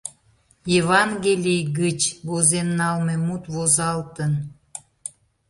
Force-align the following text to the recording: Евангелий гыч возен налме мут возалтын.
Евангелий 0.79 1.63
гыч 1.79 1.99
возен 2.27 2.67
налме 2.79 3.15
мут 3.25 3.43
возалтын. 3.55 4.33